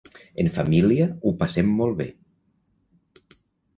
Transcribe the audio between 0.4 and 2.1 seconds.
En família ho passem molt